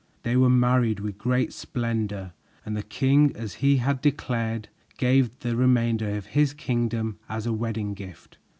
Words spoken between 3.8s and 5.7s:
declared, gave them the